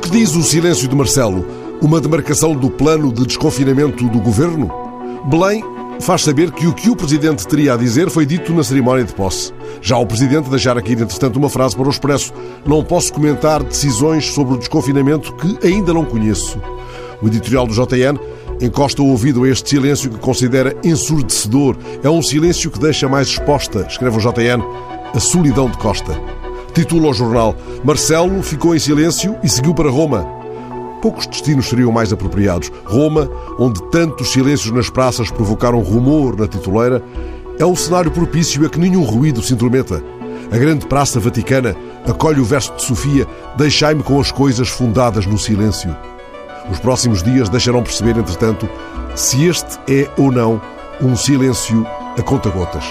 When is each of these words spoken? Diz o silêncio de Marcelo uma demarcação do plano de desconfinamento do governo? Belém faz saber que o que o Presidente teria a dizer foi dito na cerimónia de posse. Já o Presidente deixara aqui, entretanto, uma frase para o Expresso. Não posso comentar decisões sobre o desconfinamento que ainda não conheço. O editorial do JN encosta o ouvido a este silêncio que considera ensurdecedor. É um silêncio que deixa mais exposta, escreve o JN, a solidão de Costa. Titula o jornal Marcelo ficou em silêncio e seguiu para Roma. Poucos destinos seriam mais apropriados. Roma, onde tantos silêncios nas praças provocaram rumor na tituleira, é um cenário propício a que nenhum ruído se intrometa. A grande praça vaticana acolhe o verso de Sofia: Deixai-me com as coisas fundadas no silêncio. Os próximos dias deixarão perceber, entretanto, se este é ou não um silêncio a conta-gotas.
Diz 0.00 0.34
o 0.34 0.42
silêncio 0.42 0.88
de 0.88 0.96
Marcelo 0.96 1.44
uma 1.80 2.00
demarcação 2.00 2.54
do 2.54 2.70
plano 2.70 3.12
de 3.12 3.26
desconfinamento 3.26 4.08
do 4.08 4.20
governo? 4.20 4.70
Belém 5.26 5.62
faz 6.00 6.22
saber 6.22 6.50
que 6.50 6.66
o 6.66 6.72
que 6.72 6.88
o 6.88 6.96
Presidente 6.96 7.46
teria 7.46 7.74
a 7.74 7.76
dizer 7.76 8.08
foi 8.08 8.24
dito 8.24 8.54
na 8.54 8.64
cerimónia 8.64 9.04
de 9.04 9.12
posse. 9.12 9.52
Já 9.82 9.98
o 9.98 10.06
Presidente 10.06 10.48
deixara 10.48 10.80
aqui, 10.80 10.92
entretanto, 10.92 11.36
uma 11.36 11.50
frase 11.50 11.76
para 11.76 11.86
o 11.86 11.90
Expresso. 11.90 12.32
Não 12.66 12.82
posso 12.82 13.12
comentar 13.12 13.62
decisões 13.62 14.26
sobre 14.26 14.54
o 14.54 14.58
desconfinamento 14.58 15.34
que 15.34 15.66
ainda 15.66 15.92
não 15.92 16.04
conheço. 16.04 16.58
O 17.20 17.26
editorial 17.26 17.66
do 17.66 17.74
JN 17.74 18.18
encosta 18.62 19.02
o 19.02 19.08
ouvido 19.08 19.44
a 19.44 19.48
este 19.48 19.70
silêncio 19.70 20.10
que 20.10 20.18
considera 20.18 20.74
ensurdecedor. 20.82 21.76
É 22.02 22.08
um 22.08 22.22
silêncio 22.22 22.70
que 22.70 22.78
deixa 22.78 23.08
mais 23.08 23.28
exposta, 23.28 23.86
escreve 23.88 24.16
o 24.16 24.20
JN, 24.20 24.62
a 25.14 25.20
solidão 25.20 25.68
de 25.68 25.76
Costa. 25.76 26.31
Titula 26.74 27.10
o 27.10 27.14
jornal 27.14 27.54
Marcelo 27.84 28.42
ficou 28.42 28.74
em 28.74 28.78
silêncio 28.78 29.36
e 29.42 29.48
seguiu 29.48 29.74
para 29.74 29.90
Roma. 29.90 30.26
Poucos 31.02 31.26
destinos 31.26 31.68
seriam 31.68 31.92
mais 31.92 32.12
apropriados. 32.12 32.70
Roma, 32.84 33.28
onde 33.58 33.82
tantos 33.90 34.32
silêncios 34.32 34.72
nas 34.72 34.88
praças 34.88 35.30
provocaram 35.30 35.80
rumor 35.80 36.38
na 36.38 36.46
tituleira, 36.46 37.02
é 37.58 37.66
um 37.66 37.76
cenário 37.76 38.10
propício 38.10 38.64
a 38.64 38.70
que 38.70 38.78
nenhum 38.78 39.02
ruído 39.02 39.42
se 39.42 39.52
intrometa. 39.52 40.02
A 40.50 40.56
grande 40.56 40.86
praça 40.86 41.20
vaticana 41.20 41.76
acolhe 42.06 42.40
o 42.40 42.44
verso 42.44 42.74
de 42.74 42.82
Sofia: 42.82 43.26
Deixai-me 43.56 44.02
com 44.02 44.18
as 44.18 44.30
coisas 44.30 44.68
fundadas 44.68 45.26
no 45.26 45.38
silêncio. 45.38 45.94
Os 46.70 46.78
próximos 46.78 47.22
dias 47.22 47.48
deixarão 47.48 47.82
perceber, 47.82 48.16
entretanto, 48.16 48.68
se 49.14 49.44
este 49.44 49.78
é 49.88 50.08
ou 50.16 50.32
não 50.32 50.60
um 51.02 51.16
silêncio 51.16 51.86
a 52.16 52.22
conta-gotas. 52.22 52.84